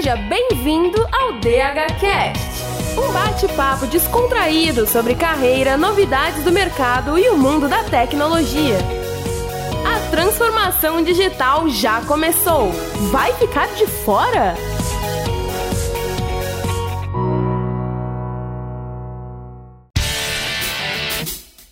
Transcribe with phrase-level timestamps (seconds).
[0.00, 2.64] Seja bem-vindo ao DHCast,
[2.96, 8.78] um bate-papo descontraído sobre carreira, novidades do mercado e o mundo da tecnologia.
[9.84, 12.70] A transformação digital já começou.
[13.12, 14.54] Vai ficar de fora?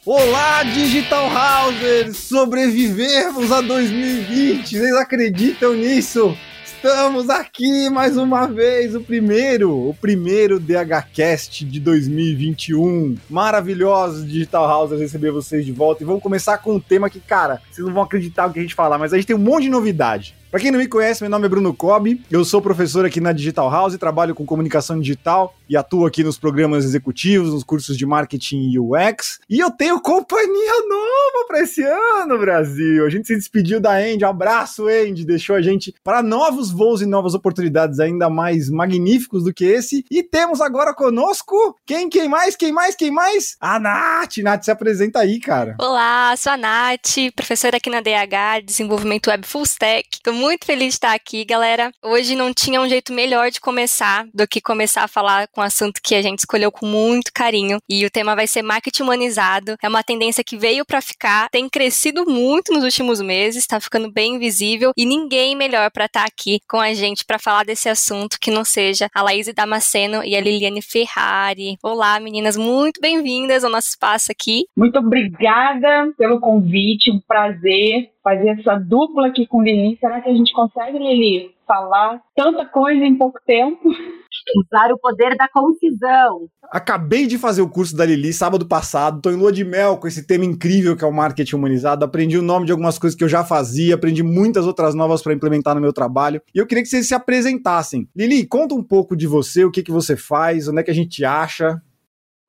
[0.04, 2.18] Olá, Digital Housers!
[2.18, 4.76] Sobrevivemos a 2020!
[4.76, 6.36] Vocês acreditam nisso?
[6.78, 13.16] Estamos aqui mais uma vez, o primeiro, o primeiro DHCast de 2021.
[13.28, 17.60] Maravilhosos Digital Housers receber vocês de volta e vamos começar com um tema que, cara,
[17.68, 19.64] vocês não vão acreditar o que a gente falar, mas a gente tem um monte
[19.64, 20.36] de novidade.
[20.50, 23.32] Para quem não me conhece, meu nome é Bruno Cobb, eu sou professor aqui na
[23.32, 28.06] Digital House, trabalho com comunicação digital e atuo aqui nos programas executivos, nos cursos de
[28.06, 29.40] marketing e UX.
[29.50, 33.04] E eu tenho companhia nova para esse ano, Brasil.
[33.04, 37.02] A gente se despediu da Andy, um abraço, Andy, deixou a gente para novos voos
[37.02, 40.02] e novas oportunidades ainda mais magníficos do que esse.
[40.10, 43.54] E temos agora conosco quem, quem mais, quem mais, quem mais?
[43.60, 44.38] A Nath.
[44.38, 45.76] Nath, se apresenta aí, cara.
[45.78, 50.94] Olá, sou a Nath, professora aqui na DH, Desenvolvimento Web Full Stack muito feliz de
[50.94, 51.90] estar aqui, galera.
[52.02, 55.64] Hoje não tinha um jeito melhor de começar do que começar a falar com um
[55.64, 57.78] assunto que a gente escolheu com muito carinho.
[57.88, 59.74] E o tema vai ser marketing humanizado.
[59.82, 64.12] É uma tendência que veio para ficar, tem crescido muito nos últimos meses, está ficando
[64.12, 68.38] bem visível e ninguém melhor para estar aqui com a gente para falar desse assunto
[68.40, 71.76] que não seja a Laís Damasceno e a Liliane Ferrari.
[71.82, 74.66] Olá, meninas, muito bem-vindas ao nosso espaço aqui.
[74.76, 79.96] Muito obrigada pelo convite, um prazer fazer essa dupla aqui com Lili.
[79.98, 83.88] Será que a gente consegue, Lili, falar tanta coisa em pouco tempo?
[83.88, 86.48] Usar o poder da concisão.
[86.70, 90.06] Acabei de fazer o curso da Lili sábado passado, tô em lua de mel com
[90.06, 92.04] esse tema incrível que é o marketing humanizado.
[92.04, 95.32] Aprendi o nome de algumas coisas que eu já fazia, aprendi muitas outras novas para
[95.32, 96.42] implementar no meu trabalho.
[96.54, 98.08] E eu queria que vocês se apresentassem.
[98.14, 100.94] Lili, conta um pouco de você, o que, que você faz, onde é que a
[100.94, 101.80] gente acha.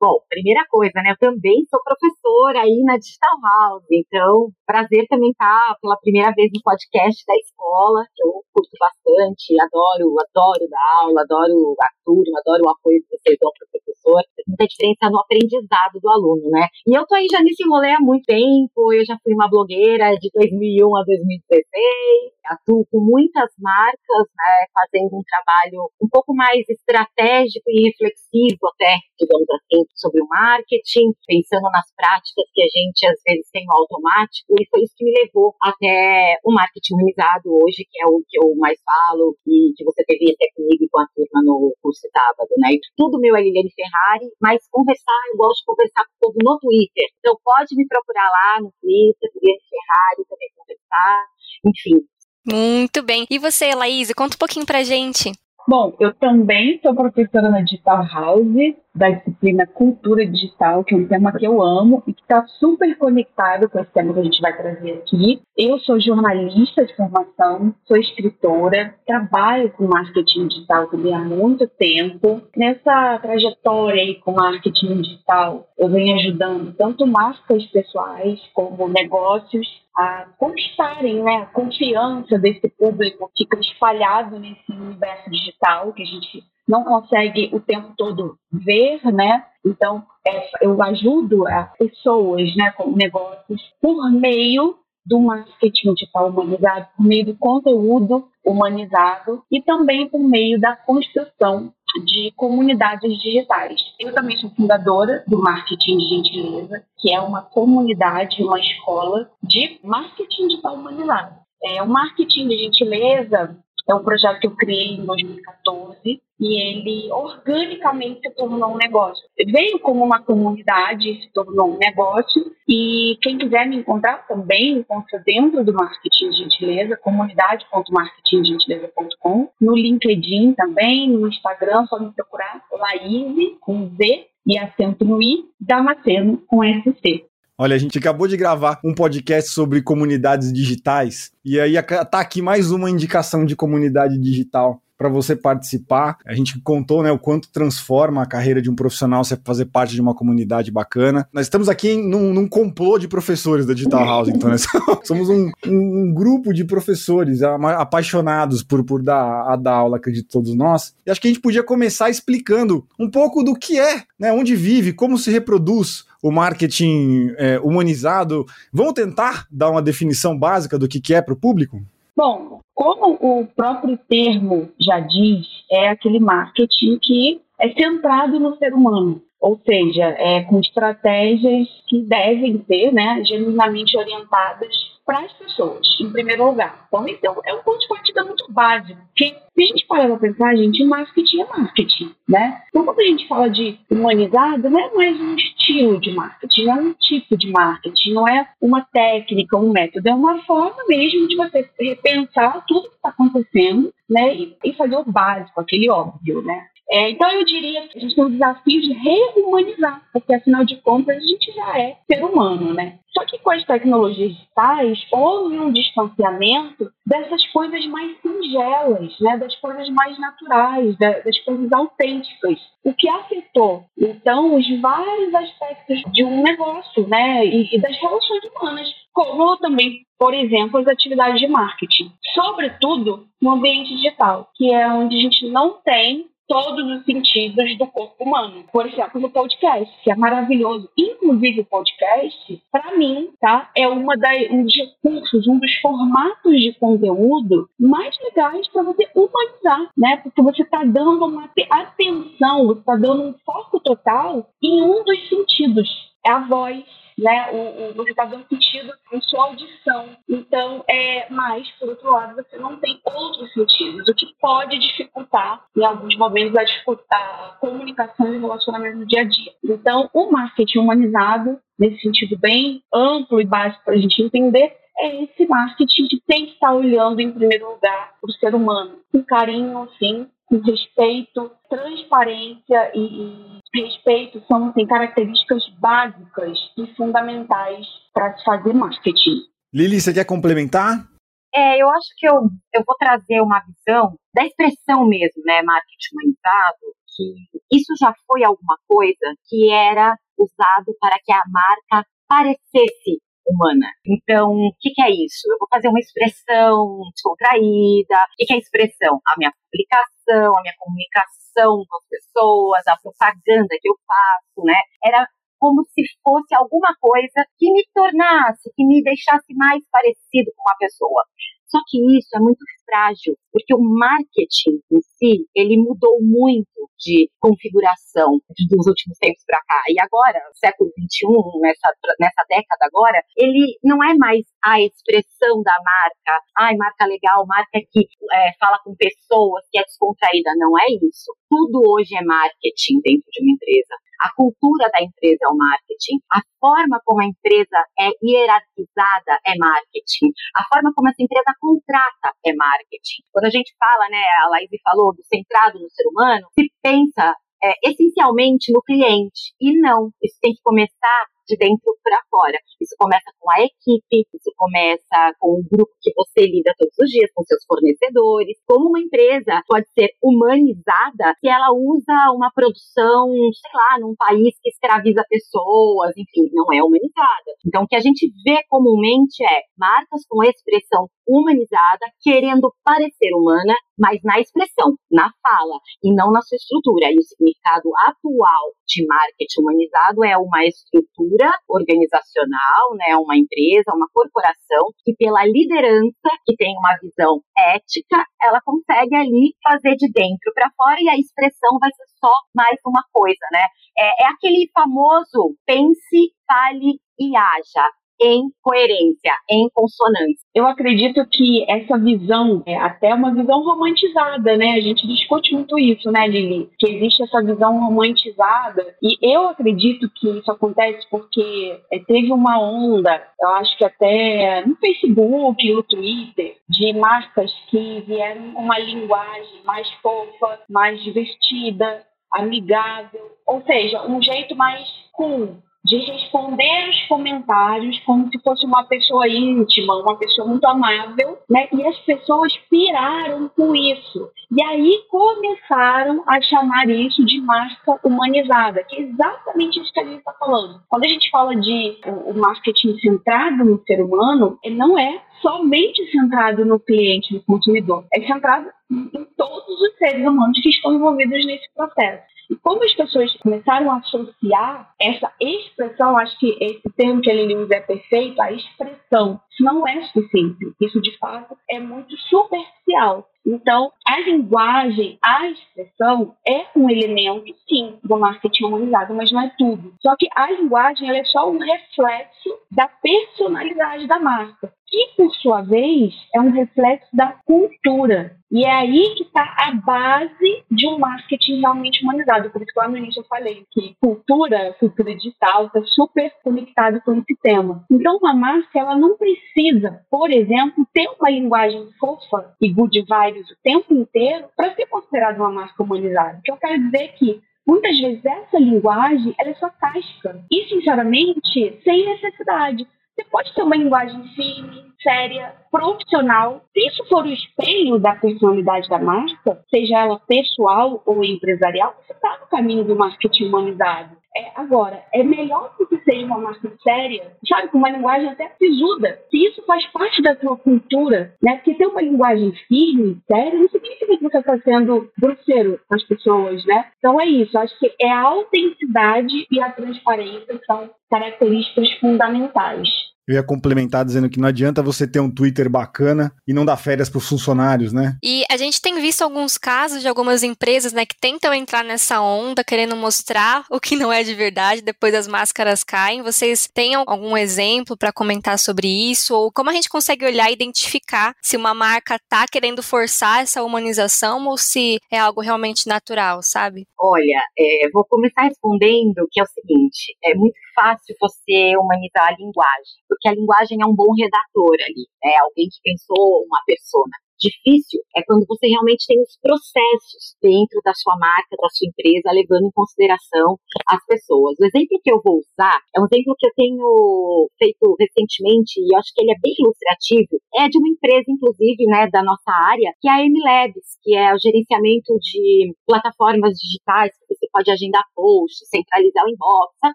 [0.00, 1.12] Bom, primeira coisa, né?
[1.12, 6.48] Eu também sou professora aí na Digital House, então prazer também estar pela primeira vez
[6.54, 12.40] no podcast da escola, que eu curto bastante, adoro, adoro dar aula, adoro a turma,
[12.40, 13.99] adoro o apoio que vocês dão para o professor.
[14.02, 16.68] Faz muita diferença no aprendizado do aluno, né?
[16.86, 20.16] E eu tô aí já nesse rolê há muito tempo, eu já fui uma blogueira
[20.16, 26.66] de 2001 a 2016, atuo com muitas marcas, né, fazendo um trabalho um pouco mais
[26.68, 33.06] estratégico e reflexivo até, digamos assim, sobre o marketing, pensando nas práticas que a gente
[33.06, 37.46] às vezes tem no automático, e foi isso que me levou até o marketing humanizado
[37.54, 41.00] hoje, que é o que eu mais falo, e que você teve até comigo com
[41.00, 42.74] a turma no curso sábado, né?
[42.74, 46.38] E tudo meu é Liliane Ferrari, mas conversar, eu gosto de conversar com o povo
[46.42, 47.08] no Twitter.
[47.18, 51.24] Então pode me procurar lá no Twitter, Liliane Ferrari, também conversar,
[51.66, 52.06] enfim.
[52.46, 53.26] Muito bem.
[53.28, 55.32] E você, Laís, conta um pouquinho pra gente.
[55.68, 61.06] Bom, eu também sou professora na Digital House, da disciplina Cultura Digital, que é um
[61.06, 64.40] tema que eu amo e que está super conectado com esse tema que a gente
[64.40, 65.40] vai trazer aqui.
[65.56, 72.42] Eu sou jornalista de formação, sou escritora, trabalho com marketing digital também há muito tempo.
[72.56, 80.26] Nessa trajetória aí com marketing digital, eu venho ajudando tanto marcas pessoais como negócios a
[80.38, 86.44] conquistarem né, a confiança desse público que fica espalhado nesse universo digital que a gente
[86.66, 89.44] não consegue o tempo todo ver, né?
[89.66, 96.86] Então, é, eu ajudo as pessoas, né, com negócios, por meio do marketing digital humanizado,
[96.96, 101.72] por meio do conteúdo humanizado e também por meio da construção
[102.04, 103.80] de comunidades digitais.
[103.98, 109.78] Eu também sou fundadora do Marketing de Gentileza, que é uma comunidade, uma escola de
[109.82, 111.34] marketing digital humanizado.
[111.62, 113.56] É, o Marketing de Gentileza
[113.88, 119.22] é um projeto que eu criei em 2014 e ele organicamente se tornou um negócio.
[119.46, 125.22] Veio como uma comunidade, se tornou um negócio e quem quiser me encontrar também encontra
[125.24, 133.90] dentro do Marketing Gentileza, comunidade.marketinggentileza.com, no LinkedIn também, no Instagram, só me procurar Laís com
[133.96, 137.29] Z e acento no I, Damasceno com SC.
[137.62, 142.40] Olha, a gente acabou de gravar um podcast sobre comunidades digitais e aí tá aqui
[142.40, 146.16] mais uma indicação de comunidade digital para você participar.
[146.26, 149.94] A gente contou né, o quanto transforma a carreira de um profissional você fazer parte
[149.94, 151.28] de uma comunidade bacana.
[151.34, 154.56] Nós estamos aqui em, num, num complô de professores da Digital House, então né?
[155.04, 160.54] somos um, um, grupo de professores apaixonados por, por dar, a dar aula, acredito todos
[160.54, 160.94] nós.
[161.06, 164.56] E acho que a gente podia começar explicando um pouco do que é, né, onde
[164.56, 168.46] vive, como se reproduz o marketing é, humanizado.
[168.72, 171.80] Vamos tentar dar uma definição básica do que, que é para o público?
[172.16, 178.74] Bom, Como o próprio termo já diz, é aquele marketing que é centrado no ser
[178.74, 184.68] humano ou seja, é, com estratégias que devem ser né, genuinamente orientadas
[185.10, 186.86] para as pessoas, em primeiro lugar.
[186.86, 189.00] Então, então é um ponto de partida muito básico.
[189.08, 192.62] Porque se a gente parar para pensar, gente, marketing é marketing, né?
[192.68, 196.76] Então, quando a gente fala de humanizado, não é mais um estilo de marketing, não
[196.76, 201.26] é um tipo de marketing, não é uma técnica, um método, é uma forma mesmo
[201.26, 204.32] de você repensar tudo que está acontecendo, né?
[204.32, 206.66] E, e fazer o básico, aquele óbvio, né?
[206.92, 210.76] É, então eu diria que a gente tem um desafio de rehumanizar, porque afinal de
[210.78, 212.98] contas a gente já é ser humano, né?
[213.12, 219.36] Só que com as tecnologias digitais houve um distanciamento dessas coisas mais singelas, né?
[219.36, 226.24] das coisas mais naturais, das coisas autênticas, o que afetou então os vários aspectos de
[226.24, 227.44] um negócio né?
[227.44, 233.52] e, e das relações humanas, como também por exemplo, as atividades de marketing, sobretudo no
[233.52, 238.64] ambiente digital, que é onde a gente não tem todos os sentidos do corpo humano.
[238.72, 240.90] Por exemplo, no podcast, que é maravilhoso.
[240.98, 246.60] Inclusive, o podcast, para mim, tá, é uma da, um dos recursos, um dos formatos
[246.60, 250.16] de conteúdo mais legais para você humanizar, né?
[250.16, 255.28] Porque você está dando uma atenção, você está dando um foco total em um dos
[255.28, 255.88] sentidos.
[256.26, 256.84] É a voz,
[257.20, 257.50] né?
[257.52, 260.16] O, o, você está dando sentido em sua audição.
[260.28, 265.62] Então, é, mas, por outro lado, você não tem outros sentidos, o que pode dificultar,
[265.76, 269.52] em alguns momentos, a, a comunicação e o relacionamento no dia a dia.
[269.64, 275.22] Então, o marketing humanizado, nesse sentido bem amplo e básico para a gente entender, é
[275.22, 279.22] esse marketing que tem que estar olhando, em primeiro lugar, para o ser humano, com
[279.24, 288.36] carinho, sim, com respeito, transparência e, e respeito são assim, características básicas e fundamentais para
[288.36, 289.42] se fazer marketing.
[289.72, 291.08] Lili, você quer complementar?
[291.54, 292.34] É, eu acho que eu,
[292.74, 298.44] eu vou trazer uma visão da expressão mesmo, né, marketing humanizado, que isso já foi
[298.44, 303.20] alguma coisa que era usado para que a marca parecesse
[303.50, 303.86] humana.
[304.06, 305.50] Então, o que, que, é isso?
[305.50, 308.16] Eu vou fazer uma expressão descontraída.
[308.16, 309.20] O que, que é expressão?
[309.26, 314.80] A minha publicação, a minha comunicação com as pessoas, a propaganda que eu faço, né?
[315.04, 315.26] Era
[315.58, 320.76] como se fosse alguma coisa que me tornasse, que me deixasse mais parecido com uma
[320.78, 321.22] pessoa.
[321.70, 326.66] Só que isso é muito frágil, porque o marketing em si, ele mudou muito
[326.98, 329.82] de configuração dos últimos tempos para cá.
[329.88, 331.30] E agora, século XXI,
[331.62, 331.88] nessa,
[332.18, 337.78] nessa década agora, ele não é mais a expressão da marca, ai, marca legal, marca
[337.90, 340.50] que é, fala com pessoas, que é descontraída.
[340.56, 341.32] Não é isso.
[341.48, 343.94] Tudo hoje é marketing dentro de uma empresa.
[344.20, 346.20] A cultura da empresa é o marketing.
[346.30, 350.28] A forma como a empresa é hierarquizada é marketing.
[350.54, 353.24] A forma como essa empresa contrata é marketing.
[353.32, 357.34] Quando a gente fala, né, a Laís falou do centrado no ser humano, se pensa
[357.62, 359.54] é, essencialmente no cliente.
[359.60, 362.58] E não, isso tem que começar de dentro para fora.
[362.80, 367.10] Isso começa com a equipe, isso começa com o grupo que você lida todos os
[367.10, 368.56] dias, com seus fornecedores.
[368.66, 374.54] Como uma empresa pode ser humanizada se ela usa uma produção, sei lá, num país
[374.62, 377.50] que escraviza pessoas, enfim, não é humanizada.
[377.66, 383.74] Então, o que a gente vê comumente é marcas com expressão humanizada, querendo parecer humana,
[383.96, 387.12] mas na expressão, na fala, e não na sua estrutura.
[387.12, 394.08] E o significado atual de marketing humanizado é uma estrutura organizacional, né, uma empresa, uma
[394.12, 400.52] corporação, que pela liderança, que tem uma visão ética, ela consegue ali fazer de dentro
[400.54, 403.64] para fora e a expressão vai ser só mais uma coisa, né?
[403.96, 407.86] É, é aquele famoso pense, fale e haja
[408.20, 410.46] em coerência, em consonância.
[410.54, 414.72] Eu acredito que essa visão é até uma visão romantizada, né?
[414.72, 416.68] A gente discute muito isso, né, Lili?
[416.78, 418.84] Que existe essa visão romantizada.
[419.02, 424.64] E eu acredito que isso acontece porque é, teve uma onda, eu acho que até
[424.66, 432.04] no Facebook, no Twitter, de marcas que vieram com uma linguagem mais fofa, mais divertida,
[432.32, 438.84] amigável, ou seja, um jeito mais cool, de responder os comentários como se fosse uma
[438.84, 441.68] pessoa íntima, uma pessoa muito amável, né?
[441.72, 444.30] E as pessoas piraram com isso.
[444.50, 450.04] E aí começaram a chamar isso de marca humanizada, que é exatamente isso que a
[450.04, 450.80] gente está falando.
[450.88, 456.10] Quando a gente fala de o marketing centrado no ser humano, ele não é somente
[456.10, 461.44] centrado no cliente, no consumidor, é centrado em todos os seres humanos que estão envolvidos
[461.46, 462.24] nesse processo.
[462.50, 467.54] E como as pessoas começaram a associar essa expressão, acho que esse termo que ele
[467.54, 470.74] usa é perfeito, a expressão isso não é suficiente.
[470.80, 473.28] Isso, de fato, é muito superficial.
[473.46, 479.52] Então, a linguagem, a expressão é um elemento, sim, do marketing humanizado, mas não é
[479.56, 479.94] tudo.
[480.00, 485.62] Só que a linguagem é só um reflexo da personalidade da marca que, por sua
[485.62, 488.36] vez, é um reflexo da cultura.
[488.50, 492.50] E é aí que está a base de um marketing realmente humanizado.
[492.50, 497.00] Por isso que lá no início eu falei que cultura, cultura digital, está super conectado
[497.02, 497.84] com esse tema.
[497.88, 503.48] Então, uma marca ela não precisa, por exemplo, ter uma linguagem fofa e good vibes
[503.50, 506.38] o tempo inteiro para ser considerada uma marca humanizada.
[506.38, 510.44] O que eu quero dizer é que muitas vezes essa linguagem ela é só casca.
[510.50, 512.84] E, sinceramente, sem necessidade.
[513.20, 516.62] Você pode ter uma linguagem firme, séria, profissional.
[516.72, 522.14] Se isso for o espelho da personalidade da marca, seja ela pessoal ou empresarial, você
[522.14, 524.16] está no caminho do marketing humanizado.
[524.34, 529.18] É, agora, é melhor que seja uma marca séria, sabe, com uma linguagem até sisuda.
[529.28, 531.56] Se isso faz parte da sua cultura, né?
[531.56, 536.04] Porque ter uma linguagem firme, séria, não significa que você está sendo grosseiro com as
[536.04, 536.86] pessoas, né?
[536.98, 537.58] Então é isso.
[537.58, 543.09] Acho que é a autenticidade e a transparência que são características fundamentais.
[543.28, 546.76] Eu ia complementar dizendo que não adianta você ter um Twitter bacana e não dar
[546.76, 548.16] férias para os funcionários, né?
[548.22, 552.20] E a gente tem visto alguns casos de algumas empresas, né, que tentam entrar nessa
[552.20, 556.22] onda, querendo mostrar o que não é de verdade, depois as máscaras caem.
[556.22, 559.34] Vocês têm algum exemplo para comentar sobre isso?
[559.34, 563.62] Ou como a gente consegue olhar e identificar se uma marca tá querendo forçar essa
[563.62, 566.86] humanização ou se é algo realmente natural, sabe?
[566.98, 572.36] Olha, é, vou começar respondendo que é o seguinte: é muito fácil você humanizar a
[572.40, 577.12] linguagem, porque a linguagem é um bom redator ali, é alguém que pensou uma persona
[577.40, 582.36] difícil é quando você realmente tem os processos dentro da sua marca, da sua empresa,
[582.36, 583.56] levando em consideração
[583.88, 584.60] as pessoas.
[584.60, 588.94] O exemplo que eu vou usar é um exemplo que eu tenho feito recentemente e
[588.94, 590.36] acho que ele é bem ilustrativo.
[590.54, 594.34] É de uma empresa, inclusive, né, da nossa área, que é a MLabs, que é
[594.34, 597.16] o gerenciamento de plataformas digitais,
[597.52, 599.94] pode agendar posts, centralizar o inbox, essa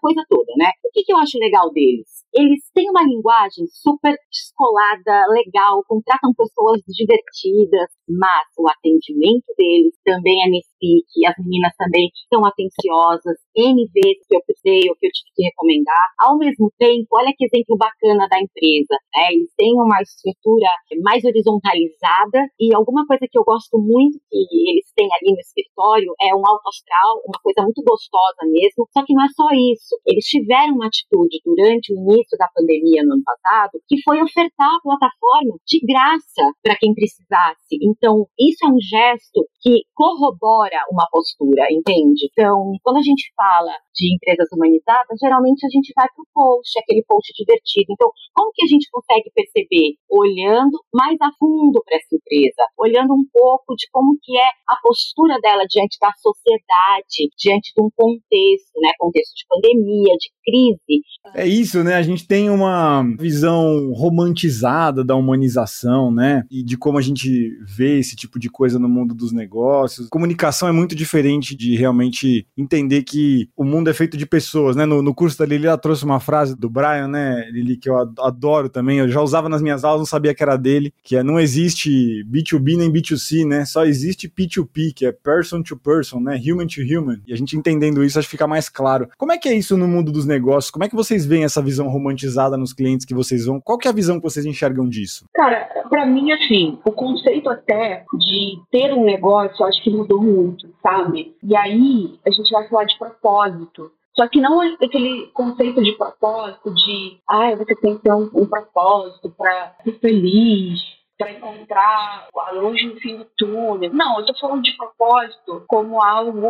[0.00, 0.70] coisa toda, né?
[0.84, 2.24] O que, que eu acho legal deles?
[2.34, 10.38] Eles têm uma linguagem super descolada, legal, contratam pessoas divertidas mas o atendimento deles também
[10.46, 15.06] é nesse pique, as meninas também são atenciosas, N vezes que eu precisei ou que
[15.06, 16.06] eu tive que recomendar.
[16.18, 19.34] Ao mesmo tempo, olha que exemplo bacana da empresa, né?
[19.34, 20.70] eles têm uma estrutura
[21.02, 24.38] mais horizontalizada e alguma coisa que eu gosto muito que
[24.70, 29.04] eles têm ali no escritório é um alto astral, uma coisa muito gostosa mesmo, só
[29.06, 29.94] que não é só isso.
[30.04, 34.68] Eles tiveram uma atitude durante o início da pandemia no ano passado que foi ofertar
[34.68, 37.78] a plataforma de graça para quem precisa precisasse.
[37.82, 42.28] Então, isso é um gesto que corrobora uma postura, entende?
[42.30, 46.78] Então, quando a gente fala de empresas humanizadas, geralmente a gente vai para o post,
[46.78, 47.92] aquele post divertido.
[47.92, 49.96] Então, como que a gente consegue perceber?
[50.10, 54.76] Olhando mais a fundo para essa empresa, olhando um pouco de como que é a
[54.82, 58.90] postura dela diante da sociedade, diante de um contexto, né?
[58.98, 61.02] Contexto de pandemia, de crise.
[61.34, 61.94] É isso, né?
[61.94, 66.44] A gente tem uma visão romantizada da humanização, né?
[66.50, 70.08] E de como a gente vê esse tipo de coisa no mundo dos negócios.
[70.08, 74.86] Comunicação é muito diferente de realmente entender que o mundo é feito de pessoas, né?
[74.86, 77.96] No, no curso da Lili, ela trouxe uma frase do Brian, né, Lili, que eu
[77.96, 78.98] adoro também.
[78.98, 82.24] Eu já usava nas minhas aulas, não sabia que era dele, que é não existe
[82.24, 83.64] B2B nem B2C, né?
[83.64, 86.40] Só existe P2P, que é person to person, né?
[86.40, 87.20] Human to human.
[87.26, 89.08] E a gente entendendo isso, acho que fica mais claro.
[89.18, 90.70] Como é que é isso no mundo dos negócios?
[90.70, 93.60] Como é que vocês veem essa visão romantizada nos clientes que vocês vão?
[93.60, 95.24] Qual que é a visão que vocês enxergam disso?
[95.34, 100.68] Cara, para mim, assim, o conceito até de ter um negócio, acho que mudou muito,
[100.82, 101.34] sabe?
[101.42, 103.90] E aí a gente vai falar de propósito.
[104.14, 108.46] Só que não aquele conceito de propósito de, ah, você tem que ter um, um
[108.46, 110.80] propósito para ser feliz,
[111.18, 113.92] para encontrar a luz no fim do túnel.
[113.92, 116.46] Não, eu estou falando de propósito como algo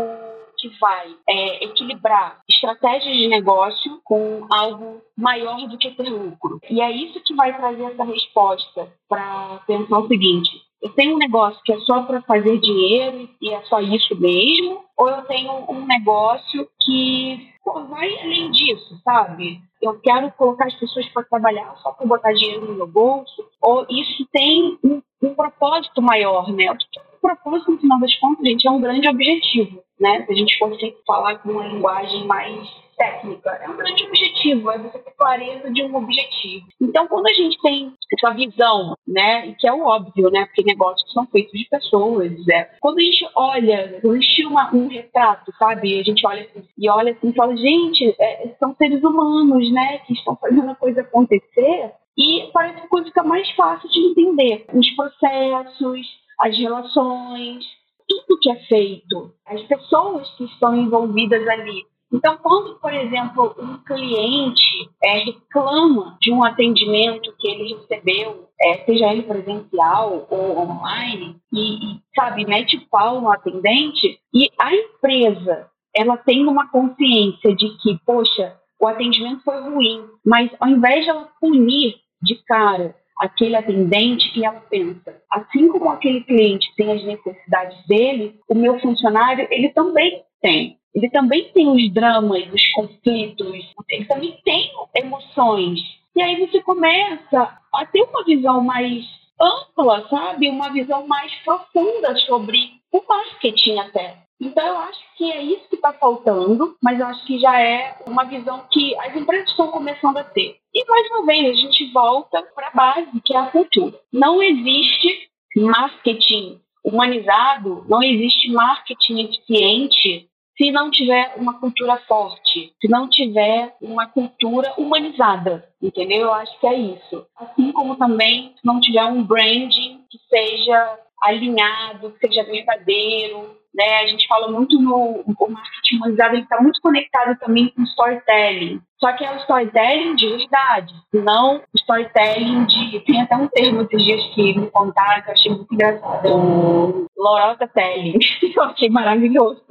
[0.59, 6.61] que vai é, equilibrar estratégias de negócio com algo maior do que ter lucro.
[6.69, 10.51] E é isso que vai trazer essa resposta para pensar o seguinte:
[10.83, 14.85] eu tenho um negócio que é só para fazer dinheiro e é só isso mesmo,
[14.97, 19.61] ou eu tenho um negócio que pô, vai além disso, sabe?
[19.83, 23.87] Eu quero colocar as pessoas para trabalhar só para botar dinheiro no meu bolso, ou
[23.91, 26.71] isso tem um, um propósito maior, né?
[26.71, 26.87] O que
[27.27, 30.25] propósito, no final das contas, gente, é um grande objetivo, né?
[30.25, 33.51] Se a gente consegue falar com uma linguagem mais técnica.
[33.63, 36.67] É um grande objetivo, é você ter clareza de um objetivo.
[36.81, 40.63] Então, quando a gente tem essa visão, né, e que é o óbvio, né, porque
[40.63, 44.89] negócios são feitos de pessoas, é, quando a gente olha, quando a gente tira um
[44.89, 49.03] retrato, sabe, a gente olha assim, e olha assim e fala, gente, é, são seres
[49.03, 53.51] humanos, né, que estão fazendo a coisa acontecer, e parece que a coisa fica mais
[53.51, 54.65] fácil de entender.
[54.73, 56.07] Os processos,
[56.39, 57.65] as relações,
[58.09, 61.85] tudo que é feito, as pessoas que estão envolvidas ali.
[62.13, 68.85] Então, quando, por exemplo, um cliente é, reclama de um atendimento que ele recebeu, é,
[68.85, 75.69] seja ele presencial ou online, e, e, sabe, mete pau no atendente, e a empresa
[75.95, 81.11] ela tem uma consciência de que, poxa, o atendimento foi ruim, mas ao invés de
[81.11, 87.05] ela punir de cara aquele atendente e ela pensa, assim como aquele cliente tem as
[87.05, 90.79] necessidades dele, o meu funcionário ele também tem.
[90.95, 95.79] Ele também tem os dramas, os conflitos, ele também tem emoções.
[96.15, 99.05] E aí você começa a ter uma visão mais
[99.39, 100.49] ampla, sabe?
[100.49, 102.59] Uma visão mais profunda sobre
[102.91, 104.26] o marketing até.
[104.41, 107.97] Então, eu acho que é isso que está faltando, mas eu acho que já é
[108.07, 110.57] uma visão que as empresas estão começando a ter.
[110.75, 113.99] E, mais uma vez, a gente volta para a base, que é a cultura.
[114.13, 122.89] Não existe marketing humanizado, não existe marketing eficiente se não tiver uma cultura forte, se
[122.89, 126.23] não tiver uma cultura humanizada, entendeu?
[126.23, 127.27] Eu acho que é isso.
[127.37, 133.99] Assim como também se não tiver um branding que seja alinhado, que seja verdadeiro, né?
[133.99, 138.81] A gente fala muito no o marketing humanizado, está muito conectado também com storytelling.
[138.99, 143.01] Só que é o storytelling de verdade, não storytelling de.
[143.01, 146.29] Tem até um termo esses dias que me contaram que eu achei muito engraçado.
[146.29, 148.19] O lorota telling.
[148.57, 149.63] eu achei maravilhoso.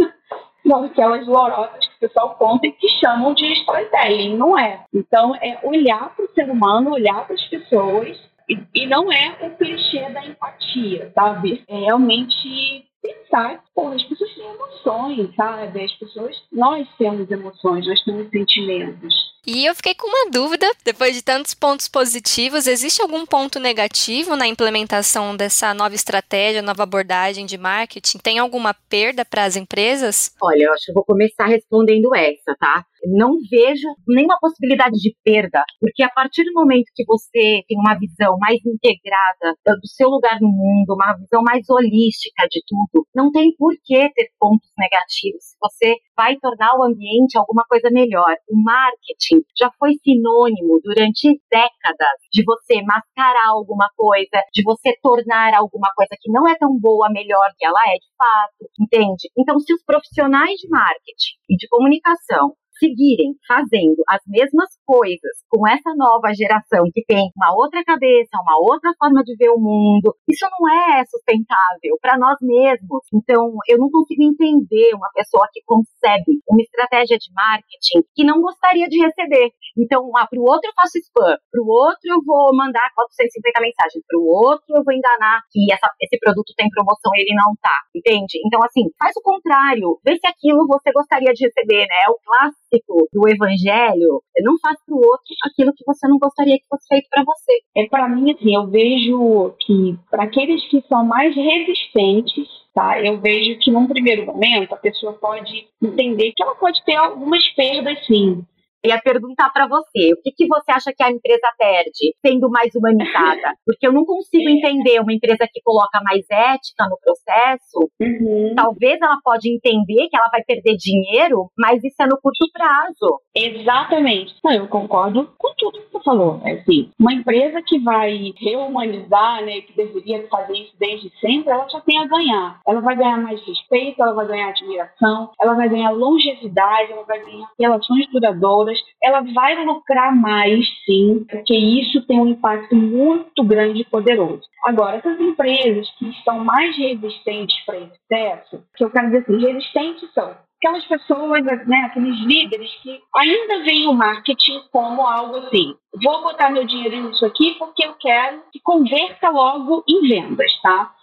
[0.67, 4.83] São aquelas lorotas que o pessoal conta e que chamam de storytelling, não é?
[4.93, 8.17] Então, é olhar para o ser humano, olhar para as pessoas
[8.49, 11.63] e, e não é o clichê da empatia, sabe?
[11.67, 15.83] É realmente pensar, pô, as pessoas têm emoções, sabe?
[15.83, 19.35] As pessoas, nós temos emoções, nós temos sentimentos.
[19.47, 24.35] E eu fiquei com uma dúvida, depois de tantos pontos positivos, existe algum ponto negativo
[24.35, 28.17] na implementação dessa nova estratégia, nova abordagem de marketing?
[28.17, 30.31] Tem alguma perda para as empresas?
[30.41, 32.83] Olha, eu acho que eu vou começar respondendo essa, tá?
[33.07, 37.97] Não vejo nenhuma possibilidade de perda, porque a partir do momento que você tem uma
[37.97, 43.31] visão mais integrada do seu lugar no mundo, uma visão mais holística de tudo, não
[43.31, 45.55] tem por que ter pontos negativos.
[45.61, 48.35] Você vai tornar o ambiente alguma coisa melhor.
[48.49, 55.53] O marketing já foi sinônimo durante décadas de você mascarar alguma coisa, de você tornar
[55.53, 59.29] alguma coisa que não é tão boa melhor que ela é de fato, entende?
[59.37, 65.67] Então, se os profissionais de marketing e de comunicação seguirem fazendo as mesmas coisas com
[65.67, 70.15] essa nova geração que tem uma outra cabeça, uma outra forma de ver o mundo,
[70.27, 73.03] isso não é sustentável para nós mesmos.
[73.13, 78.41] Então, eu não consigo entender uma pessoa que concebe uma estratégia de marketing que não
[78.41, 79.51] gostaria de receber.
[79.77, 83.59] Então, ah, para o outro eu faço spam, para o outro eu vou mandar 450
[83.59, 87.35] mensagens, para o outro eu vou enganar que essa, esse produto tem promoção e ele
[87.35, 88.39] não tá, entende?
[88.45, 91.97] Então, assim, faz o contrário, vê se aquilo você gostaria de receber, né?
[92.07, 96.57] É o clássico do evangelho, não faz para o outro aquilo que você não gostaria
[96.57, 97.53] que fosse feito para você.
[97.75, 103.01] É para mim assim, eu vejo que para aqueles que são mais resistentes, tá?
[103.01, 107.45] Eu vejo que num primeiro momento a pessoa pode entender que ela pode ter algumas
[107.55, 108.45] perdas sim,
[108.87, 112.73] ia perguntar para você, o que, que você acha que a empresa perde sendo mais
[112.75, 113.55] humanizada?
[113.65, 117.89] Porque eu não consigo entender uma empresa que coloca mais ética no processo.
[117.99, 118.53] Uhum.
[118.55, 123.21] Talvez ela pode entender que ela vai perder dinheiro, mas isso é no curto prazo.
[123.35, 124.35] Exatamente.
[124.43, 126.41] Não, eu concordo com tudo que você falou.
[126.43, 131.67] É assim, uma empresa que vai rehumanizar, né, que deveria fazer isso desde sempre, ela
[131.69, 132.59] já tem a ganhar.
[132.67, 137.23] Ela vai ganhar mais respeito, ela vai ganhar admiração, ela vai ganhar longevidade, ela vai
[137.23, 143.81] ganhar relações duradouras ela vai lucrar mais, sim, porque isso tem um impacto muito grande
[143.81, 144.43] e poderoso.
[144.63, 149.45] Agora, essas empresas que estão mais resistentes para esse processo, que eu quero dizer assim,
[149.45, 155.75] resistentes são aquelas pessoas, né, aqueles líderes que ainda veem o marketing como algo assim,
[156.03, 160.94] vou botar meu dinheiro nisso aqui porque eu quero que converta logo em vendas, tá?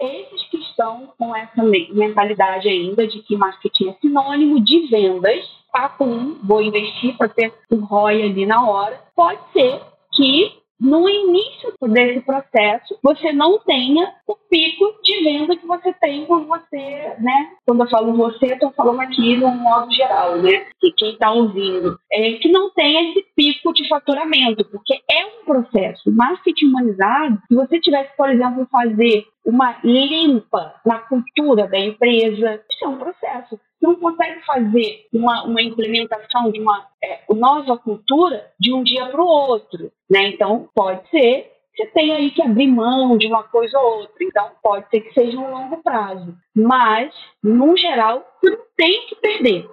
[0.00, 6.04] Esses que estão com essa mentalidade ainda de que marketing é sinônimo de vendas, papo
[6.04, 9.80] um, vou investir para ter um ROI ali na hora, pode ser
[10.14, 16.24] que no início desse processo você não tenha o pico de venda que você tem
[16.26, 17.52] quando você, né?
[17.66, 20.66] Quando eu falo você, estou falando aqui no modo geral, né?
[20.80, 25.44] Que quem está ouvindo, é que não tem esse pico de faturamento, porque é um
[25.44, 26.10] processo.
[26.10, 32.84] Marketing humanizado, se você tivesse, por exemplo, fazer uma limpa na cultura da empresa, isso
[32.84, 33.58] é um processo.
[33.88, 39.22] Não consegue fazer uma, uma implementação de uma é, nova cultura de um dia para
[39.22, 39.90] o outro.
[40.10, 40.28] Né?
[40.28, 44.16] Então, pode ser você tem aí que abrir mão de uma coisa ou outra.
[44.20, 46.34] Então, pode ser que seja um longo prazo.
[46.52, 49.70] Mas, no geral, você não tem que perder.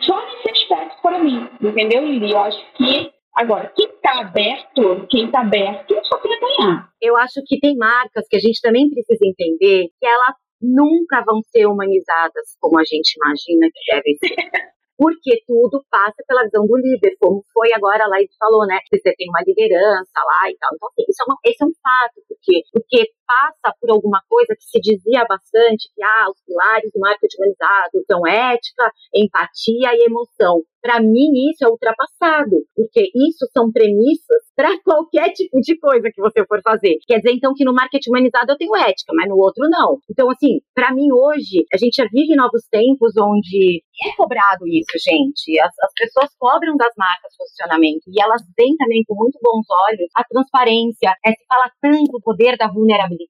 [0.00, 2.32] Só nesse aspecto para mim, entendeu, Lili?
[2.32, 6.88] Eu acho que Agora, quem está aberto, quem está aberto, só tem a ganhar.
[7.00, 11.40] Eu acho que tem marcas que a gente também precisa entender que elas nunca vão
[11.50, 14.36] ser humanizadas como a gente imagina que devem ser.
[15.02, 18.78] porque tudo passa pela visão do líder, como foi agora lá e falou, né?
[18.86, 20.70] Você tem uma liderança lá e tal.
[20.74, 24.54] Então, assim, isso é, uma, esse é um fato, porque, porque passa por alguma coisa
[24.54, 30.04] que se dizia bastante, que ah, os pilares do marketing humanizado são ética, empatia e
[30.04, 30.62] emoção.
[30.82, 36.20] Para mim, isso é ultrapassado, porque isso são premissas para qualquer tipo de coisa que
[36.20, 36.98] você for fazer.
[37.06, 39.98] Quer dizer, então, que no marketing humanizado eu tenho ética, mas no outro não.
[40.10, 44.98] Então, assim, para mim hoje, a gente já vive novos tempos onde é cobrado isso,
[44.98, 45.60] gente.
[45.60, 50.10] As, as pessoas cobram das marcas posicionamento e elas veem também com muito bons olhos
[50.16, 51.14] a transparência.
[51.24, 53.21] É, se fala tanto do poder da vulnerabilidade,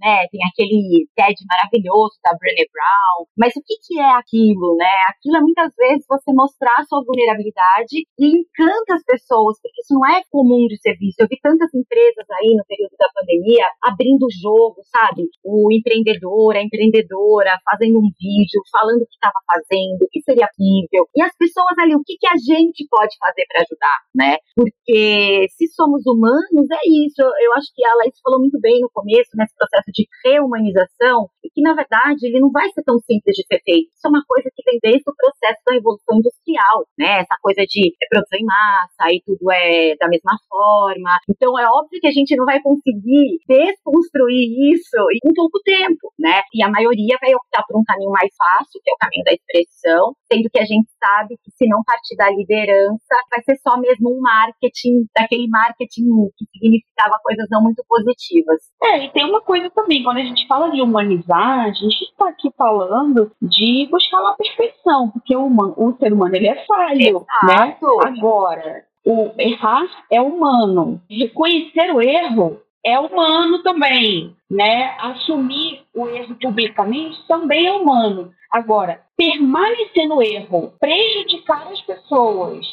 [0.00, 0.26] né?
[0.30, 3.26] Tem aquele TED maravilhoso da Brené Brown.
[3.36, 4.94] Mas o que, que é aquilo, né?
[5.08, 10.04] Aquilo é muitas vezes você mostrar sua vulnerabilidade e encanta as pessoas, porque isso não
[10.06, 11.20] é comum de ser visto.
[11.20, 15.24] Eu vi tantas empresas aí no período da pandemia abrindo o jogo, sabe?
[15.44, 20.48] O empreendedor, a empreendedora fazendo um vídeo, falando o que estava fazendo, o que seria
[20.58, 21.06] possível.
[21.14, 24.36] E as pessoas ali, o que, que a gente pode fazer para ajudar, né?
[24.54, 27.22] Porque se somos humanos, é isso.
[27.22, 31.50] Eu acho que a Laís falou muito bem no começo, nesse processo de reumanização, e
[31.50, 33.90] que, na verdade, ele não vai ser tão simples de ser feito.
[33.92, 37.20] Isso é uma coisa que vem desde o processo da Revolução Industrial, né?
[37.20, 41.18] Essa coisa de produção em massa, e tudo é da mesma forma.
[41.28, 46.42] Então, é óbvio que a gente não vai conseguir desconstruir isso em pouco tempo, né?
[46.54, 49.34] E a maioria vai optar por um caminho mais fácil, que é o caminho da
[49.34, 53.78] expressão, sendo que a gente sabe que se não partir da liderança, vai ser só
[53.78, 56.04] mesmo um marketing, daquele marketing
[56.36, 58.60] que significava coisas não muito positivas.
[58.84, 62.28] É, e tem uma coisa também, quando a gente fala de humanizar, a gente está
[62.28, 67.26] aqui falando de buscar uma perfeição, porque o, humano, o ser humano ele é falho,
[67.44, 67.54] né?
[67.54, 67.86] Exato.
[67.86, 68.02] né?
[68.06, 71.00] Agora, o errar é humano.
[71.10, 74.94] Reconhecer o erro é humano também, né?
[75.00, 78.30] Assumir o erro publicamente também é humano.
[78.52, 82.66] Agora, permanecer no erro, prejudicar as pessoas,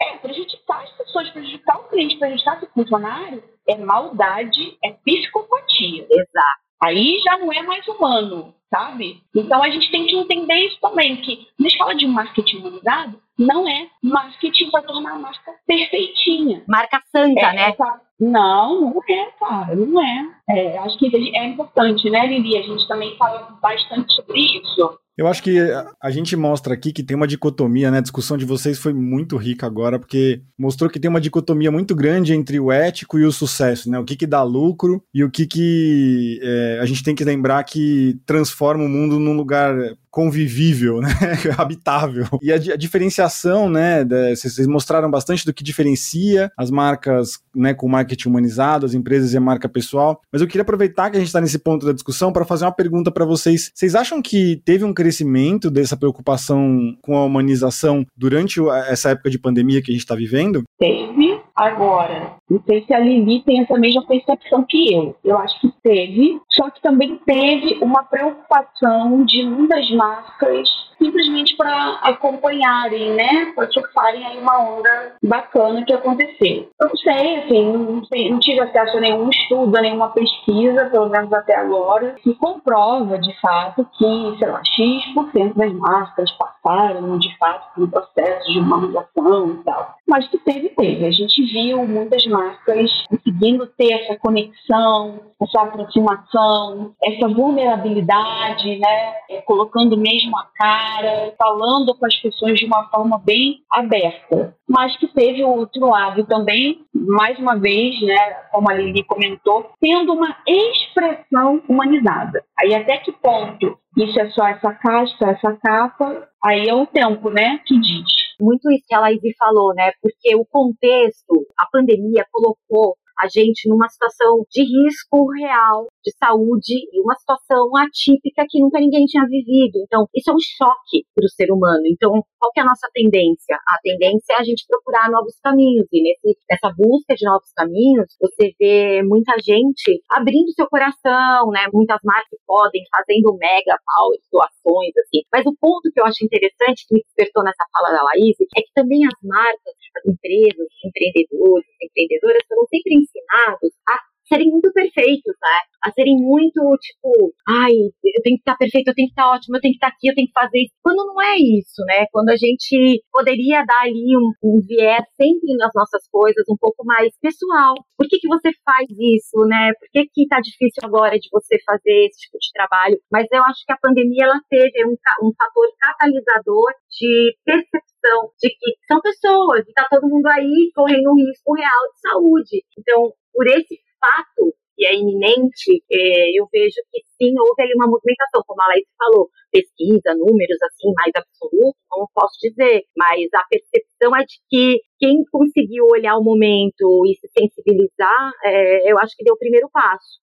[0.00, 6.06] é prejudicar as pessoas, prejudicar o cliente, prejudicar o funcionário, é maldade, é psicopatia.
[6.10, 6.68] Exato.
[6.82, 9.20] Aí já não é mais humano, sabe?
[9.34, 13.68] Então a gente tem que entender isso também, que na escala de marketing humanizado, não
[13.68, 16.62] é marketing para tornar a marca perfeitinha.
[16.68, 17.70] Marca santa, é, né?
[17.70, 18.00] Essa...
[18.20, 20.28] Não, não é, cara, não é.
[20.50, 20.78] é.
[20.78, 22.56] Acho que é importante, né, Lili?
[22.56, 24.98] A gente também fala bastante sobre isso.
[25.18, 25.58] Eu acho que
[26.00, 27.98] a gente mostra aqui que tem uma dicotomia, né?
[27.98, 31.92] A discussão de vocês foi muito rica agora, porque mostrou que tem uma dicotomia muito
[31.96, 33.98] grande entre o ético e o sucesso, né?
[33.98, 37.64] O que, que dá lucro e o que, que é, a gente tem que lembrar
[37.64, 39.74] que transforma o mundo num lugar
[40.08, 41.08] convivível, né?
[41.58, 42.26] habitável.
[42.40, 44.04] E a, a diferenciação, né?
[44.34, 47.74] Vocês mostraram bastante do que diferencia as marcas, né?
[47.74, 50.20] Com marketing humanizado, as empresas e a marca pessoal.
[50.32, 52.72] Mas eu queria aproveitar que a gente está nesse ponto da discussão para fazer uma
[52.72, 53.70] pergunta para vocês.
[53.74, 59.38] Vocês acham que teve um crescimento dessa preocupação com a humanização durante essa época de
[59.38, 60.62] pandemia que a gente está vivendo?
[60.78, 61.47] Teve.
[61.58, 65.16] Agora, não sei se a Lili tem essa mesma percepção que eu.
[65.24, 70.68] Eu acho que teve, só que também teve uma preocupação de muitas marcas
[70.98, 73.52] simplesmente para acompanharem, né?
[73.54, 76.68] Para surfarem aí uma onda bacana que aconteceu.
[76.80, 80.90] Eu não sei, assim, não, sei, não tive acesso a nenhum estudo, a nenhuma pesquisa,
[80.90, 87.18] pelo menos até agora, que comprova de fato que, sei lá, X% das marcas passaram
[87.18, 89.94] de fato por um processo de humanização e tal.
[90.06, 91.06] Mas que teve, teve.
[91.06, 99.14] A gente viu muitas marcas conseguindo ter essa conexão, essa aproximação, essa vulnerabilidade, né?
[99.30, 104.54] É, colocando mesmo a cara, falando com as pessoas de uma forma bem aberta.
[104.68, 108.18] Mas que teve o outro lado também, mais uma vez, né?
[108.50, 112.42] Como a Lili comentou, tendo uma expressão humanizada.
[112.60, 117.30] Aí até que ponto isso é só essa casca, essa capa, aí é o tempo,
[117.30, 119.92] né, que diz muito isso que a Laís falou, né?
[120.00, 126.74] Porque o contexto, a pandemia colocou a gente numa situação de risco real de saúde
[126.92, 129.82] e uma situação atípica que nunca ninguém tinha vivido.
[129.84, 131.82] Então, isso é um choque para o ser humano.
[131.86, 133.56] Então, qual que é a nossa tendência?
[133.66, 135.86] A tendência é a gente procurar novos caminhos.
[135.92, 141.66] E nesse, nessa busca de novos caminhos, você vê muita gente abrindo seu coração, né?
[141.72, 145.26] Muitas marcas podem, fazendo mega power, doações, assim.
[145.32, 148.60] Mas o ponto que eu acho interessante, que me despertou nessa fala da Laís, é
[148.62, 154.50] que também as marcas, as empresas, os empreendedores, as empreendedoras foram sempre ensinados a serem
[154.50, 155.58] muito perfeitos, né?
[155.82, 159.56] A serem muito, tipo, ai, eu tenho que estar perfeito, eu tenho que estar ótimo,
[159.56, 160.74] eu tenho que estar aqui, eu tenho que fazer isso.
[160.82, 162.06] Quando não é isso, né?
[162.12, 166.84] Quando a gente poderia dar ali um, um viés sempre nas nossas coisas, um pouco
[166.84, 167.74] mais pessoal.
[167.96, 169.72] Por que, que você faz isso, né?
[169.80, 172.98] Por que, que tá difícil agora de você fazer esse tipo de trabalho?
[173.10, 178.48] Mas eu acho que a pandemia, ela teve um, um fator catalisador de percepção de
[178.50, 182.64] que são pessoas e tá todo mundo aí correndo um risco real de saúde.
[182.78, 187.88] Então, por esse fato que é iminente, é, eu vejo que sim, houve ali uma
[187.88, 193.42] movimentação, como a Laís falou, pesquisa, números assim, mais absolutos, não posso dizer, mas a
[193.50, 199.16] percepção é de que quem conseguiu olhar o momento e se sensibilizar, é, eu acho
[199.16, 200.22] que deu o primeiro passo.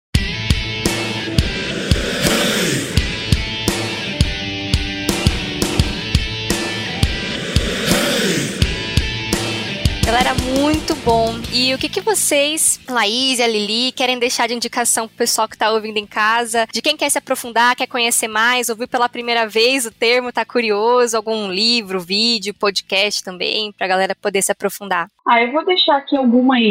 [10.12, 11.30] Galera, muito bom.
[11.56, 15.48] E o que, que vocês, Laís e a Lili, querem deixar de indicação pro pessoal
[15.48, 16.68] que tá ouvindo em casa?
[16.70, 20.44] De quem quer se aprofundar, quer conhecer mais, ouviu pela primeira vez o termo, tá
[20.44, 21.16] curioso?
[21.16, 25.08] Algum livro, vídeo, podcast também, pra galera poder se aprofundar?
[25.26, 26.62] Ah, eu vou deixar aqui algumas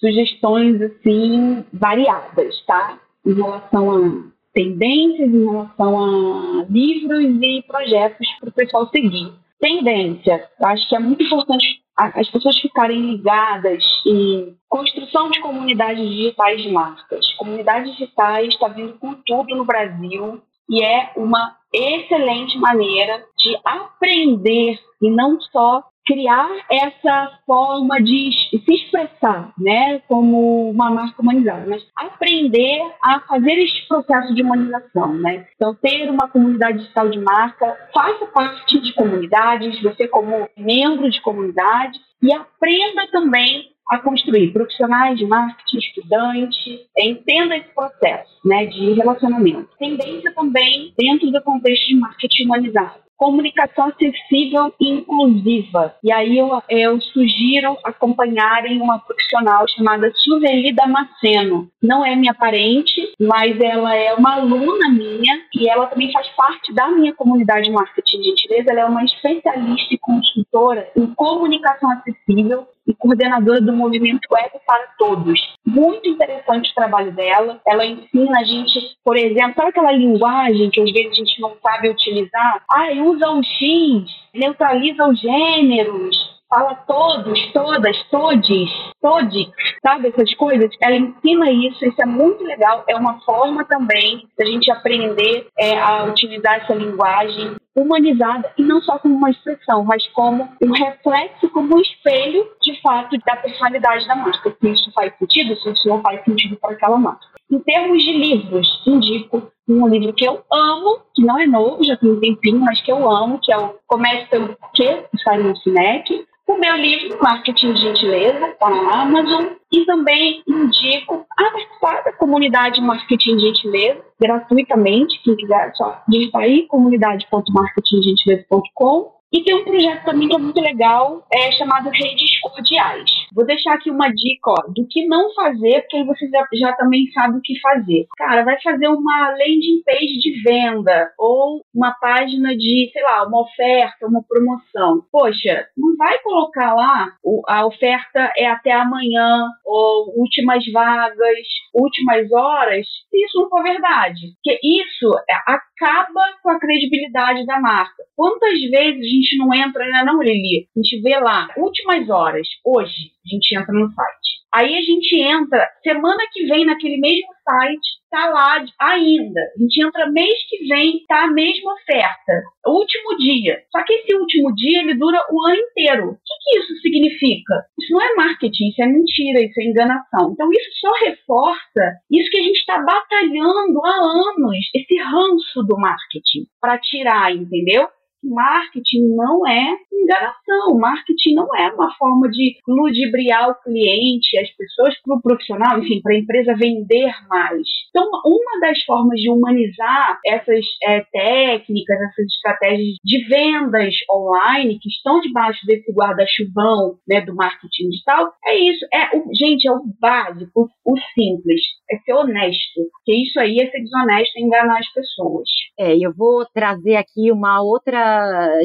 [0.00, 2.98] sugestões, assim, variadas, tá?
[3.24, 9.32] Em relação a tendências, em relação a livros e projetos para o pessoal seguir.
[9.60, 16.62] Tendência, acho que é muito importante as pessoas ficarem ligadas em construção de comunidades digitais
[16.62, 17.32] de marcas.
[17.34, 24.78] Comunidades digitais está vindo com tudo no Brasil e é uma excelente maneira de aprender
[25.00, 31.82] e não só criar essa forma de se expressar, né, como uma marca humanizada, mas
[31.96, 35.46] aprender a fazer esse processo de humanização, né.
[35.54, 41.20] Então, ter uma comunidade digital de marca, faça parte de comunidades, você como membro de
[41.20, 48.92] comunidade, e aprenda também a construir profissionais de marketing, estudantes, entenda esse processo né, de
[48.92, 49.68] relacionamento.
[49.78, 55.94] Tendência também dentro do contexto de marketing humanizado comunicação acessível e inclusiva.
[56.02, 61.70] E aí eu, eu sugiro acompanharem uma profissional chamada Silveli Damasceno.
[61.80, 66.74] Não é minha parente, mas ela é uma aluna minha e ela também faz parte
[66.74, 68.72] da minha comunidade de marketing de gentileza.
[68.72, 74.86] Ela é uma especialista e consultora em comunicação acessível e coordenadora do movimento Web para
[74.98, 75.40] Todos.
[75.64, 77.60] Muito interessante o trabalho dela.
[77.66, 81.56] Ela ensina a gente, por exemplo, sabe aquela linguagem que às vezes a gente não
[81.62, 82.62] sabe utilizar?
[82.70, 89.48] Ah, usa o X, neutraliza os gêneros, fala todos, todas, todes, todes,
[89.82, 90.70] sabe essas coisas?
[90.82, 92.84] Ela ensina isso, isso é muito legal.
[92.86, 98.80] É uma forma também da gente aprender é, a utilizar essa linguagem humanizada e não
[98.82, 104.06] só como uma expressão, mas como um reflexo, como um espelho, de fato, da personalidade
[104.06, 104.54] da marca.
[104.60, 107.26] Se isso faz sentido, se isso não faz sentido para aquela marca.
[107.50, 111.96] Em termos de livros, indico um livro que eu amo, que não é novo, já
[111.96, 115.54] tem um tempinho, mas que eu amo, que é o Comece pelo Quê, do Simon
[115.56, 119.46] Sinek o meu livro Marketing de Gentileza está na Amazon.
[119.70, 126.42] E também indico a participar da comunidade Marketing de Gentileza gratuitamente, quem quiser só digitar
[126.42, 133.10] aí comunidade.marketinggentileza.com e tem um projeto também que é muito legal, é chamado Redes Cordiais.
[133.34, 136.72] Vou deixar aqui uma dica ó, do que não fazer, porque aí você já, já
[136.74, 138.06] também sabe o que fazer.
[138.16, 143.42] Cara, vai fazer uma landing page de venda ou uma página de, sei lá, uma
[143.42, 145.02] oferta, uma promoção.
[145.10, 147.08] Poxa, não vai colocar lá
[147.46, 154.34] a oferta é até amanhã ou últimas vagas, últimas horas, se isso não for verdade.
[154.34, 158.02] Porque isso é, acaba com a credibilidade da marca.
[158.16, 160.68] Quantas vezes a gente não entra, ainda não, Lili?
[160.76, 164.42] A gente vê lá, últimas horas, hoje, a gente entra no site.
[164.54, 169.40] Aí a gente entra, semana que vem, naquele mesmo site, tá lá ainda.
[169.40, 172.32] A gente entra mês que vem, tá a mesma oferta.
[172.66, 173.62] Último dia.
[173.72, 176.10] Só que esse último dia, ele dura o ano inteiro.
[176.10, 177.64] O que, que isso significa?
[177.80, 180.32] Isso não é marketing, isso é mentira, isso é enganação.
[180.32, 185.78] Então isso só reforça isso que a gente está batalhando há anos, esse ranço do
[185.78, 187.88] marketing, para tirar, entendeu?
[188.22, 195.00] Marketing não é enganação, marketing não é uma forma de ludibriar o cliente, as pessoas
[195.02, 197.66] para o profissional, enfim, para a empresa vender mais.
[197.90, 204.88] Então, uma das formas de humanizar essas é, técnicas, essas estratégias de vendas online que
[204.88, 208.84] estão debaixo desse guarda-chuvão né, do marketing digital é isso.
[208.92, 212.80] É o, gente, é o básico, o simples, é ser honesto.
[212.92, 215.48] Porque isso aí é ser desonesto e enganar as pessoas.
[215.78, 218.11] É, eu vou trazer aqui uma outra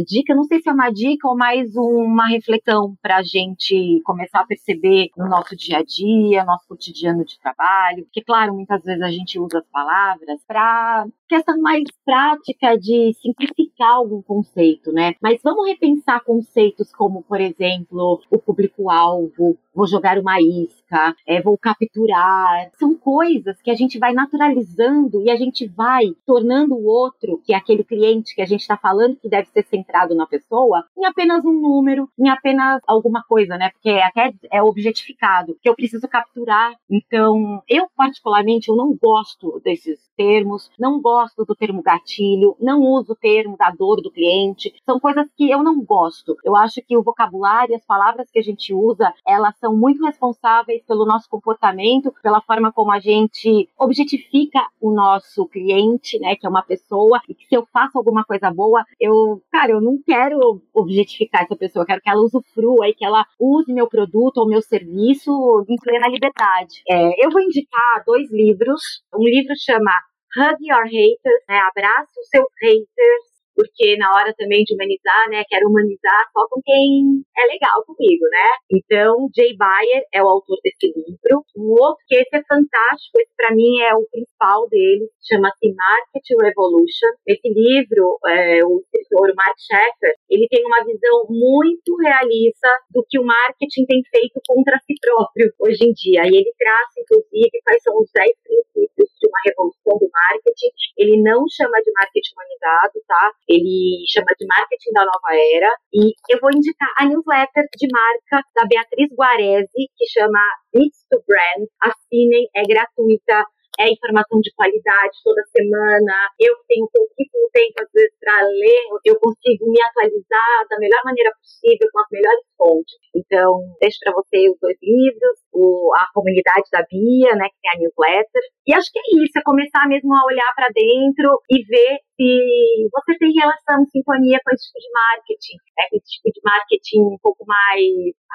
[0.06, 4.42] dica, não sei se é uma dica ou mais uma reflexão para a gente começar
[4.42, 8.04] a perceber no nosso dia a dia, nosso cotidiano de trabalho.
[8.06, 13.96] Porque, claro, muitas vezes a gente usa as palavras para questão mais prática de simplificar
[13.96, 15.14] algum conceito, né?
[15.22, 21.56] Mas vamos repensar conceitos como, por exemplo, o público-alvo, vou jogar uma isca, é, vou
[21.56, 22.72] capturar.
[22.80, 27.54] São coisas que a gente vai naturalizando e a gente vai tornando o outro, que
[27.54, 31.06] é aquele cliente que a gente está falando que deve ser centrado na pessoa, em
[31.06, 33.70] apenas um número, em apenas alguma coisa, né?
[33.70, 36.74] Porque até é objetificado, que eu preciso capturar.
[36.90, 43.14] Então, eu particularmente, eu não gosto desses termos, não gosto do termo gatilho, não uso
[43.14, 44.74] o termo da dor do cliente.
[44.84, 46.36] São coisas que eu não gosto.
[46.44, 50.04] Eu acho que o vocabulário, as palavras que a gente usa, elas são são muito
[50.06, 56.46] responsáveis pelo nosso comportamento, pela forma como a gente objetifica o nosso cliente, né, que
[56.46, 60.00] é uma pessoa, e que se eu faço alguma coisa boa, eu, cara, eu não
[60.06, 64.38] quero objetificar essa pessoa, eu quero que ela usufrua e que ela use meu produto
[64.38, 65.32] ou meu serviço
[65.68, 66.82] em plena liberdade.
[66.90, 69.04] É, eu vou indicar dois livros.
[69.14, 69.92] Um livro chama
[70.38, 73.27] Hug Your Haters, né, Abraça os seus haters,
[73.58, 78.22] porque na hora também de humanizar, né, quero humanizar só com quem é legal comigo,
[78.30, 78.48] né?
[78.70, 81.42] Então, Jay Bayer é o autor desse livro.
[81.58, 86.26] Um outro que esse é fantástico, esse para mim é o principal dele, chama-se Market
[86.38, 87.10] Revolution.
[87.26, 93.18] Esse livro, é, o escritor Mark Schaeffer, ele tem uma visão muito realista do que
[93.18, 96.30] o marketing tem feito contra si próprio hoje em dia.
[96.30, 100.72] E ele traz, inclusive, quais são os 10 princípios de uma revolução do marketing.
[100.98, 103.32] Ele não chama de marketing humanizado, tá?
[103.48, 105.72] Ele chama de Marketing da Nova Era.
[105.94, 110.40] E eu vou indicar a newsletter de marca da Beatriz Guarese, que chama
[110.74, 111.68] Bits to Brand.
[111.82, 113.46] Assinem, é gratuita
[113.80, 116.16] é informação de qualidade toda semana.
[116.40, 121.32] Eu tenho pouquíssimo tempo, às vezes, para ler, eu consigo me atualizar da melhor maneira
[121.38, 122.98] possível, com as melhores fontes.
[123.16, 127.72] Então, deixo para você os dois livros, o, a comunidade da Bia, né, que tem
[127.72, 128.44] a newsletter.
[128.66, 132.90] E acho que é isso, é começar mesmo a olhar para dentro e ver se
[132.92, 137.00] você tem relação, sintonia com esse tipo de marketing, né, com esse tipo de marketing
[137.14, 137.86] um pouco mais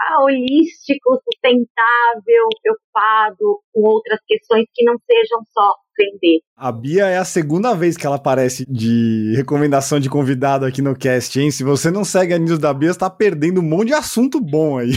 [0.09, 6.40] ah, holístico, sustentável, preocupado com outras questões que não sejam só vender.
[6.57, 10.97] A Bia é a segunda vez que ela aparece de recomendação de convidado aqui no
[10.97, 11.51] cast, hein?
[11.51, 14.40] Se você não segue a news da Bia, você tá perdendo um monte de assunto
[14.40, 14.92] bom aí.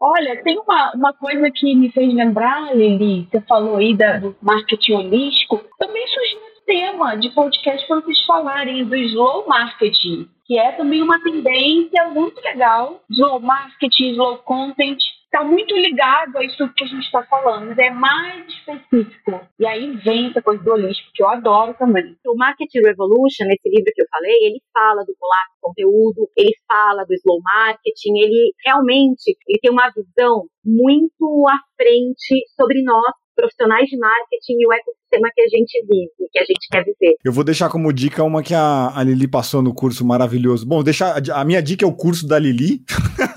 [0.00, 4.36] Olha, tem uma, uma coisa que me fez lembrar, Lili, você falou aí da, do
[4.42, 10.72] marketing holístico, também surgiu tema de podcast para vocês falarem do slow marketing, que é
[10.72, 13.00] também uma tendência muito legal.
[13.08, 17.78] Slow marketing, slow content, está muito ligado a isso que a gente está falando, mas
[17.78, 19.40] é mais específico.
[19.60, 22.16] E aí vem essa coisa do holístico, que eu adoro também.
[22.26, 27.04] O Marketing Revolution, esse livro que eu falei, ele fala do colar conteúdo, ele fala
[27.04, 33.88] do slow marketing, ele realmente ele tem uma visão muito à frente sobre nós profissionais
[33.88, 37.16] de marketing e o ecossistema que a gente vive, que a gente quer viver.
[37.22, 40.66] Eu vou deixar como dica uma que a, a Lili passou no curso maravilhoso.
[40.66, 42.80] Bom, deixar a, minha dica é o curso da Lili.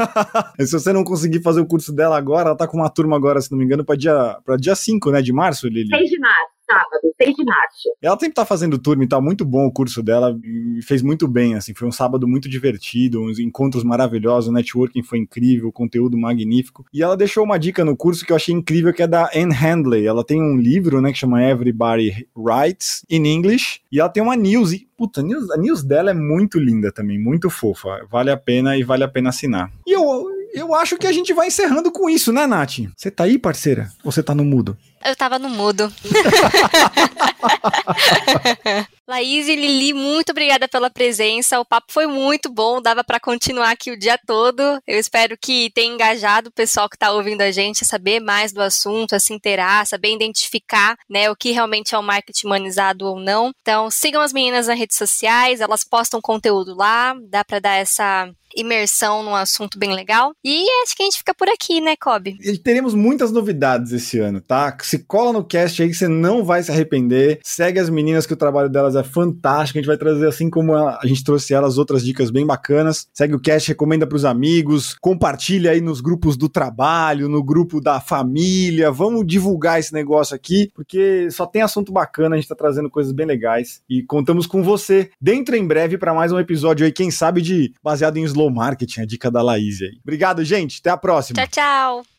[0.60, 3.42] se você não conseguir fazer o curso dela agora, ela tá com uma turma agora,
[3.42, 5.90] se não me engano, para dia para dia 5, né, de março, Lili?
[5.90, 7.90] 6 de março sábado, 6 de março.
[8.02, 10.38] Ela sempre tá fazendo turma e tá muito bom o curso dela,
[10.84, 15.20] fez muito bem, assim, foi um sábado muito divertido, uns encontros maravilhosos, o networking foi
[15.20, 16.86] incrível, conteúdo magnífico.
[16.94, 19.54] E ela deixou uma dica no curso que eu achei incrível, que é da Anne
[19.54, 20.06] Handley.
[20.06, 24.36] Ela tem um livro, né, que chama Everybody Writes in English, e ela tem uma
[24.36, 28.06] news, e, puta, a news, a news dela é muito linda também, muito fofa.
[28.10, 29.72] Vale a pena e vale a pena assinar.
[29.86, 32.80] E eu, eu acho que a gente vai encerrando com isso, né, Nath?
[32.96, 33.90] Você tá aí, parceira?
[34.04, 34.78] Ou você tá no mudo?
[35.04, 35.92] Eu tava no mudo.
[39.08, 41.60] Laís e Lili, muito obrigada pela presença.
[41.60, 44.62] O papo foi muito bom, dava para continuar aqui o dia todo.
[44.86, 48.54] Eu espero que tenha engajado o pessoal que está ouvindo a gente a saber mais
[48.54, 53.08] do assunto, a se inteirar, saber identificar, né, o que realmente é o marketing humanizado
[53.08, 53.52] ou não.
[53.62, 58.32] Então, sigam as meninas nas redes sociais, elas postam conteúdo lá, dá para dar essa
[58.56, 60.34] imersão num assunto bem legal.
[60.44, 62.38] E acho que a gente fica por aqui, né, Kobe?
[62.42, 64.72] E teremos muitas novidades esse ano, tá?
[64.90, 67.40] Se cola no cast aí que você não vai se arrepender.
[67.44, 69.78] Segue as meninas que o trabalho delas é fantástico.
[69.78, 73.08] A gente vai trazer assim como a, a gente trouxe elas outras dicas bem bacanas.
[73.14, 77.80] Segue o cast, recomenda para os amigos, compartilha aí nos grupos do trabalho, no grupo
[77.80, 78.92] da família.
[78.92, 83.14] Vamos divulgar esse negócio aqui, porque só tem assunto bacana, a gente está trazendo coisas
[83.14, 87.12] bem legais e contamos com você dentro em breve para mais um episódio aí, quem
[87.12, 90.00] sabe de baseado em slow marketing, a dica da Laís aí.
[90.02, 90.80] Obrigado, gente.
[90.80, 91.46] Até a próxima.
[91.46, 92.19] Tchau, tchau.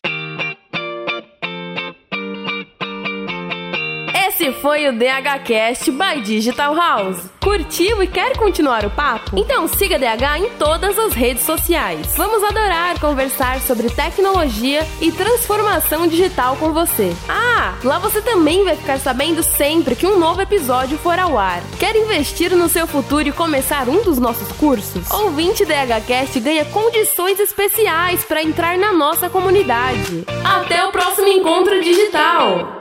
[4.41, 7.29] Esse foi o DHCast by Digital House.
[7.39, 9.37] Curtiu e quer continuar o papo?
[9.37, 12.15] Então siga DH em todas as redes sociais.
[12.17, 17.15] Vamos adorar conversar sobre tecnologia e transformação digital com você.
[17.29, 21.61] Ah, lá você também vai ficar sabendo sempre que um novo episódio for ao ar.
[21.77, 25.07] Quer investir no seu futuro e começar um dos nossos cursos?
[25.11, 30.25] Ouvinte DHCast ganha condições especiais para entrar na nossa comunidade.
[30.43, 32.80] Até o próximo encontro digital!